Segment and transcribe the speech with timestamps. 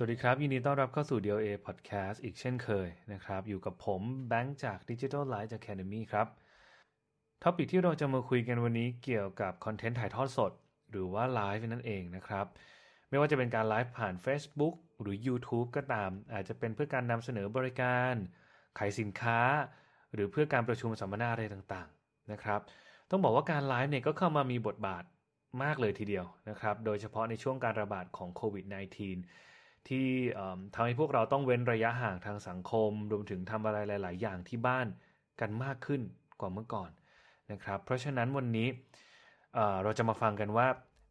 [0.00, 6.26] สวัสดีครับ ยินดีต้อนรับเข้าสู่ DLA Podcast อีกเช่นเคยนะครับ อยู่กับผมแบงค์จาก Digital Life Academy ครับ
[7.42, 10.52] topic ที่เราจะมาคุยกันวันนี้เกี่ยวกับคอนเทนต์ถ่ายทอดสด
[10.90, 12.46] หรือว่าไลฟ์นั่นเองนะครับ
[13.08, 18.14] ไม่ว่าจะเป็นการไลฟ์ผ่าน Facebook หรือ YouTube ก็ตาม อาจจะเป็นเพื่อการนำเสนอบริการ
[18.78, 19.40] ขายสินค้า
[20.14, 22.60] หรือเพื่อการประชุมสัมมนาอะไรต่างๆนะครับ
[23.10, 25.04] ต้องบอกว่าการไลฟ์เนี่ยก็เข้ามามีบทบาท
[25.62, 29.57] มากเลยทีเดียวนะครับ โดยเฉพาะในช่วงการระบาดของโควิด -19
[29.88, 30.08] ที่
[30.74, 34.86] ทำให้พวกเราต้องเว้นระยะห่างทางสังคม รวมถึงทำอะไรหลาย ๆ อย่างที่บ้าน
[35.40, 36.02] กันมากขึ้น
[36.40, 36.90] กว่าเมื่อก่อน
[37.52, 38.68] นะครับ เพราะฉะนั้นวันนี้
[39.82, 40.66] เราจะมาฟังกันว่า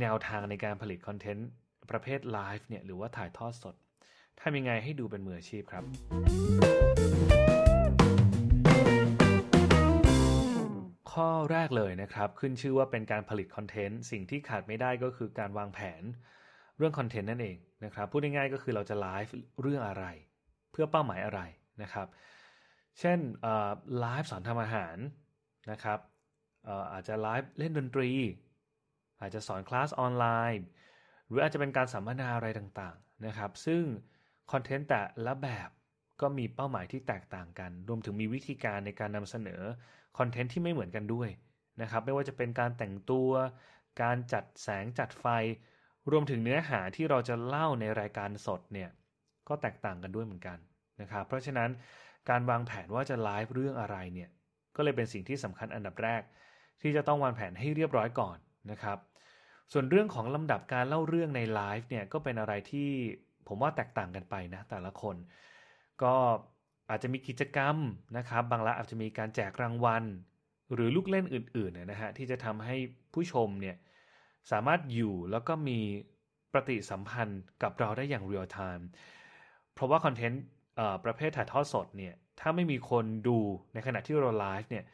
[0.00, 1.48] แนวทางในการผลิตคอนเทนต์
[1.90, 3.74] ประเภทไลฟ์เนี่ยหรือว่าถ่ายทอดสด
[4.40, 5.84] ทำยังไงให้ดูเป็นมืออาชีพครับ
[11.12, 16.02] ข้อแรกเลยนะครับ ขึ้นชื่อว่าเป็นการผลิตคอนเทนต์ สิ่งที่ขาดไม่ได้ก็คือการวางแผน
[16.78, 20.04] เรื่องคอนเทนต์นั่นเองนะครับพูดง่ายๆก็คือเราจะไลฟ์เรื่องอะไร
[20.70, 21.40] เพื่อเป้าหมายอะไร
[21.82, 22.06] นะครับ
[22.98, 23.18] เช่น
[24.00, 24.96] ไลฟ์สอนทำอาหาร
[25.70, 25.98] นะครับ
[26.92, 28.10] อาจจะไลฟ์เล่นดนตรี
[29.20, 30.66] อาจจะสอนคลาสออนไลน์
[31.26, 33.82] หรืออาจจะเป็นการสัมมนาอะไรต่างๆนะครับ ซึ่ง
[34.52, 35.70] คอนเทนต์แต่ละแบบ
[36.20, 39.62] ก็มีเป้าหมายที่แตกต่างกัน รวมถึงมีวิธีการในการนำเสนอ
[40.18, 41.28] คอนเทนต์ที่ไม่เหมือนกันด้วย
[41.82, 43.30] นะครับ ไม่ว่าจะเป็นการแต่งตัว
[44.02, 45.26] การจัดแสงจัดไฟ
[46.10, 48.90] รวมถึงเนื้อหาที่เราจะเล่าในรายการสดเนี่ย
[49.48, 50.58] ก็แตกต่างกันด้วยเหมือนกัน
[51.00, 51.70] นะครับเพราะฉะนั้น
[52.30, 54.28] การวางแผนว่าจะไลฟ์เรื่องอะไรเนี่ย
[54.76, 56.22] ก็เลยเป็นสิ่งที่สำคัญอันดับแรก
[56.82, 58.38] ที่จะต้องวางแผนให้เรียบร้อยก่อน
[58.70, 58.98] นะครับ
[59.72, 62.88] ส่วนเรื่องของลำดับการเล่าเรื่องในไลฟ์เนี่ยก็เป็นอะไรที่
[63.48, 65.16] ผมว่าแตกต่างกันไปนะแต่ละคน
[66.02, 66.14] ก็
[66.90, 67.76] อาจจะมีกิจกรรม
[68.16, 70.04] นะครับ บางละอาจจะมีการแจกรางวัล
[70.74, 72.76] หรือลูกเล่นอื่นๆนะฮะที่จะทำให้
[73.14, 73.76] ผู้ชมเนี่ย
[74.50, 75.78] สามารถอยู่แล้วก็มี
[76.52, 78.86] ปฏิสัมพันธ์กับเราได้อย่างเรียลไทม์
[79.74, 80.42] เพราะว่าคอนเทนต์
[81.04, 83.38] ประเภทถ่ายทอดสดเนี่ยถ้าไม่มีคนดู
[83.74, 84.84] ในขณะที่เราไลฟ์เนี่ย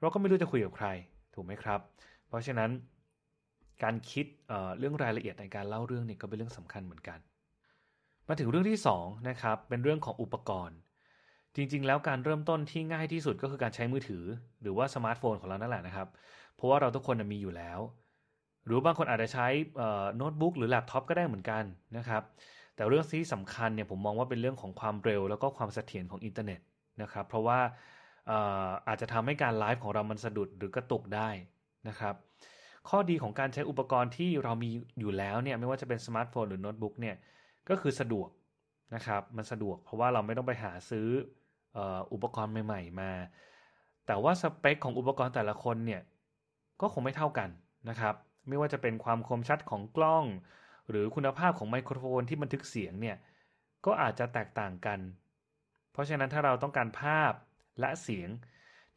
[0.00, 0.88] เราก็ไม่รู้จะคุยกับใคร
[1.34, 1.80] ถูกไหมครับ
[2.28, 2.70] เพราะฉะนั้น
[3.82, 7.18] การคิดเรื่องรายละเอียดในการเล่าเรื่องนี่ก็เป็นเรื่องสำคัญเหมือนกัน
[8.28, 10.78] มาถึงเรื่องที่2นะครับเป็นเรื่องของอุปกรณ์
[11.56, 14.24] จริงๆ แล้วการเริ่มต้นที่ง่ายที่สุดก็คือการใช้มือถือ
[14.62, 16.08] หรือว่าสมาร์ทโฟนของเรานั่นแหละนะครับ
[16.54, 17.78] เพราะว่าเราทุกคนมีอยู่แล้ว
[18.66, 19.46] หรือบางคนอาจจะใช้
[20.16, 21.64] โน้ตบุ๊กหรือแล็ปท็อปก็ได้เหมือนกัน
[21.96, 22.22] นะครับ
[22.74, 26.60] แต่เรื่องที่สำคัญเนี่ยผมมองว่าเป็นเรื่องของความเร็ว แล้วก็ความเสถียรของอินเทอร์เน็ต
[27.02, 27.58] นะครับ เพราะว่า
[28.88, 31.28] อาจจะทำให้การไลฟ์ของเรามันสะดุดหรือกระตุกได้
[31.88, 32.14] นะครับ
[32.88, 37.16] ข้อดีของการใช้อุปกรณ์ที่เรามีอยู่แล้วเนี่ยไม่ว่าจะเป็นสมาร์ทโฟนหรือโน้ตบุ๊กเนี่ย
[37.68, 38.28] ก็คือสะดวก
[38.94, 41.08] นะครับมันสะดวกเพราะว่าเราไม่ต้องไปหาซื้อ
[42.12, 43.10] อุปกรณ์ใหม่ ๆ มา
[44.06, 46.02] แต่ว่าสเปคของอุปกรณ์แต่ละคนเนี่ย
[46.80, 47.48] ก็คงไม่เท่ากัน
[47.90, 48.14] นะครับ
[48.48, 50.24] ไม่ว่าจะเป็นความคมชัดของกล้อง
[50.90, 53.16] หรือคุณภาพของไมโครโฟนที่บันทึกเสียงเนี่ย
[53.86, 54.98] ก็อาจจะแตกต่างกัน
[55.92, 57.32] เพราะฉะนั้นถ้าเราต้องการภาพ
[57.80, 58.28] และเสียง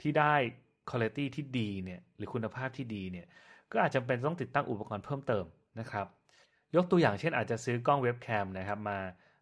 [0.02, 0.34] ที่ได้
[0.92, 3.26] คุณภาพที่ดีเนี่ยหรือคุณภาพที่ดีเนี่ย
[3.72, 5.46] ก็อาจจะเป็นต้องติดตั้งอุปกรณ์เพิ่มเติม
[5.80, 6.08] นะครับ
[6.76, 8.98] ยกตัวอย่างเช่นอาจจะซื้อกล้องเว็บแคมนะครับมา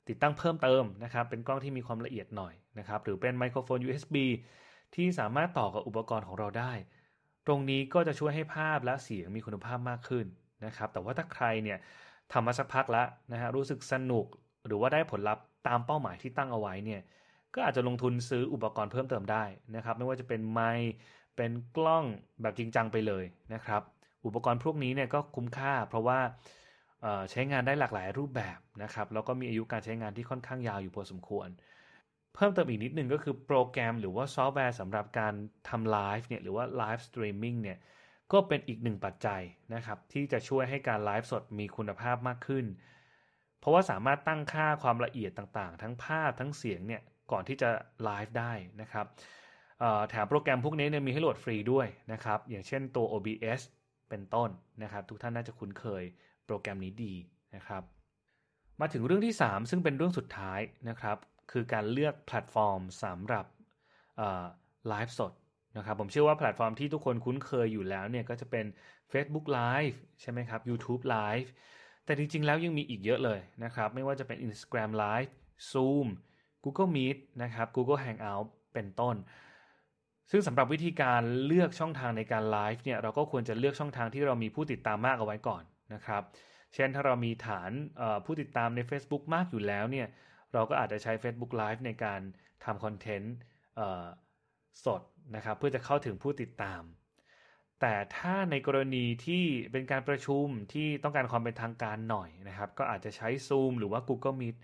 [0.07, 4.15] ติดตั้งเพิ่มเติมนะครับ เป็นกล้องที่มีความละเอียดหน่อยนะครับ หรือเป็นไมโครโฟน USB
[4.95, 6.73] ที่สามารถต่อกับอุปกรณ์ของเราได้
[7.47, 10.25] ตรงนี้ก็จะช่วยให้ภาพและเสียงมีคุณภาพมากขึ้น
[10.65, 11.77] นะครับ แต่ว่าถ้าใครเนี่ย
[12.33, 14.25] ทำมาสักพักแล้วนะฮะรู้สึกสนุก
[14.67, 17.01] หรือว่าได้ผลลัพธ์ตามเป้าหมายที่ตั้งเอาไว้เนี่ย
[17.55, 19.43] ก็อาจจะลงทุนซื้ออุปกรณ์เพิ่มเติมได้
[19.75, 20.91] นะครับ ไม่ว่าจะเป็นไมค์
[21.35, 22.03] เป็นกล้อง
[22.41, 23.81] แบบจริงจังไปเลยนะครับ
[24.25, 26.19] อุปกรณ์พวกนี้เนี่ยก็คุ้มค่า เพราะว่า
[27.31, 31.47] ใช้งานได้หลากหลายรูปแบบนะครับแล้วก็มีอายุการใช้งานที่ค่อนข้างยาวอยู่พอสมควร
[32.37, 35.33] เพิ่มเติมอีกนิดนึงก็คือโปรแกรมหรือว่าซอฟต์แวร์สำหรับการ
[35.69, 37.77] ทำไลฟ์เนี่ยหรือว่าไลฟ์สตรีมมิ่งเนี่ย
[38.31, 39.41] ก็เป็นอีกหนึ่งปัจจัย
[39.73, 42.65] นะครับที่จะช่วยให้การไลฟ์สดมีคุณภาพมากขึ้น
[43.59, 47.69] เพราะว่าสามารถตั้งค่าความละเอียดต่างๆ ทั้งภาพทั้งเสียงเนี่ยก่อนที่จะ
[48.03, 49.05] ไลฟ์ได้นะครับ
[50.09, 53.61] แถมโปรแกรมพวกนี้เนี่ยมีให้โหลดฟรีด้วยนะครับอย่างเช่นตัว OBS
[54.09, 54.49] เป็นต้น
[54.83, 56.03] นะครับ ทุกท่านน่าจะคุ้นเคย
[56.45, 57.13] โปรแกรมนี้ดี
[57.55, 57.83] นะครับ
[58.81, 61.17] มาถึงเรื่องที่ 3 ซึ่งเป็นเรื่องสุดท้ายนะครับ
[61.51, 63.45] คือการเลือกแพลตฟอร์มสำหรับ
[64.89, 65.33] ไลฟ์สด
[65.77, 68.65] นะครับผมเชื่อว่าแพลตฟอร์มที่ทุกคนคุ้นเคยอยู่แล้วเนี่ยก็จะเป็น
[69.11, 71.49] Facebook Live ใช่ไหมครับ YouTube Live
[72.05, 75.31] แต่จริงๆ แล้วยังมีอีกเยอะเลยนะครับ ไม่ว่าจะเป็น Instagram Live
[75.71, 76.07] Zoom
[76.63, 79.15] Google Meet นะครับ Google Hangout เป็นต้น
[80.31, 85.63] ซึ่งสำหรับวิธีการเลือกช่องทางในการไลฟ์เนี่ยเราก็ควรจะเลือกช่องทางที่เรามีผู้ติดตามมากเอาไว้ก่อน
[85.93, 86.23] นะครับ
[86.73, 87.71] เช่นถ้าเรามีฐาน
[88.25, 90.07] ผู้ติดตามใน Facebook มากอยู่แล้วเนี่ย
[90.53, 92.21] เราก็อาจจะใช้ Facebook Live ในการ
[92.65, 93.35] ทำคอนเทนต์
[94.85, 95.01] สด
[95.35, 96.81] นะครับ เพื่อจะเข้าถึงผู้ติดตาม
[97.81, 104.55] แต่ถ้าในกรณีที่เป็นการประชุมที่ต้องการความเป็นทางการหน่อยนะครับ ก็อาจจะใช้ Zoom หรือว่า Google Meet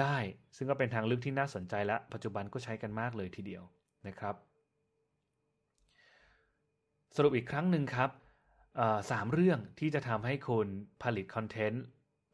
[0.00, 0.16] ได้
[0.56, 3.62] ซึ่งก็เป็นทางเลือกที่น่าสนใจและ ปัจจุบันก็ใช้กันมากเลยทีเดียว
[4.08, 4.34] นะครับ
[7.16, 8.10] สรุปอีกครั้งหนึ่งครับ
[9.10, 10.68] สามเรื่องที่จะทำให้คุณ
[11.02, 11.84] ผลิตคอนเทนต์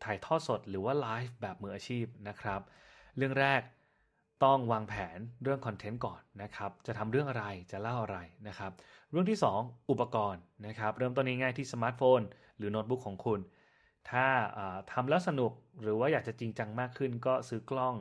[0.05, 2.61] ถ่ายทอดสดหรือว่าไลฟ์แบบมืออาชีพนะครับ
[3.17, 3.61] เรื่องแรก
[4.45, 8.73] ต้องวางแผนเรื่องคอนเทนต์ก่อนนะครับ จะทำเรื่องอะไรจะเล่าอะไรนะครับ
[9.11, 12.21] เรื่องที่ 2 อุปกรณ์นะครับ เริ่มต้นง่ายๆที่สมาร์ทโฟน
[12.59, 13.41] หรือโน้ตบุ๊กของคุณ
[14.11, 14.27] ถ้า
[14.93, 15.53] ทำแล้วสนุก
[15.83, 17.95] หรือว่าอยากจะจริงจังมากขึ้น ก็ซื้อกล้อง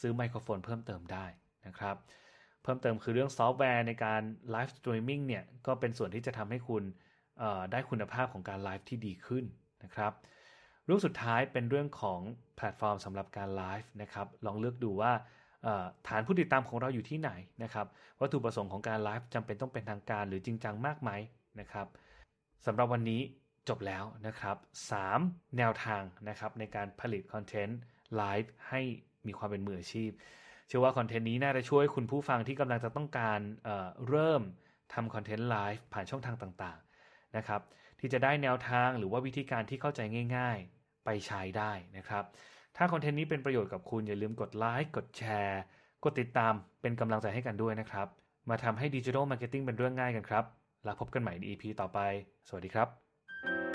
[0.00, 1.26] ซื้อไมโครโฟนเพิ่มเติมได้
[1.66, 1.96] นะครับ
[2.62, 6.82] เพิ่มเติมคือเรื่องซอฟต์แวร์ในการไลฟ์สตรีมมิ่งเนี่ยก็เป็นส่วนที่จะทำให้คุณ
[7.72, 9.44] ได้คุณภาพของการไลฟ์ที่ดีขึ้น
[9.84, 10.12] นะครับ
[10.84, 12.20] เรื่องสุดท้ายเป็นเรื่องของ
[12.56, 15.12] แพลตฟอร์มสำหรับการไลฟ์นะครับลองเลือกดูว่า
[16.08, 17.30] ฐานผู้ติดตามของเราอยู่ที่ไหน
[17.62, 17.86] นะครับ
[18.20, 21.10] วัตถุประสงค์ของการไลฟ์จำเป็นต้องเป็นทางการหรือจริงจังมากไหม
[21.60, 21.86] นะครับ
[22.66, 23.20] สำหรับวันนี้
[23.68, 24.56] จบแล้วนะครับ
[25.06, 27.78] 3แนวทางนะครับในการผลิตคอนเทนต์
[28.16, 28.80] ไลฟ์ให้
[29.26, 30.10] มีความเป็นมืออาชีพ
[30.66, 34.42] เชื่อว่าคอนเทนต์นี้น่าจะช่วยคุณผู้ฟังที่กำลังจะต้องการเเริ่ม
[34.94, 37.60] ทำคอนเทนต์ไลฟ์ผ่านช่องทางต่างๆนะครับ
[38.00, 40.00] ที่จะได้แนวทางหรือว่าวิธีการที่เข้าใจ
[40.36, 42.24] ง่าย ๆ ไปใช้ได้นะครับ
[42.76, 45.60] ถ้าคอนเทนต์นี้เป็นประโยชน์กับคุณอย่าลืมกดไลค์กดแชร์
[46.04, 48.08] กดติดตามเป็นกำลังใจให้กันด้วยนะครับ
[48.50, 50.44] มาทำให้ digital marketing เป็นเรื่องง่ายกันครับ
[50.84, 51.98] แล้วพบกันใหม่ใน EP ต่อไป
[52.48, 53.73] สวัสดีครับ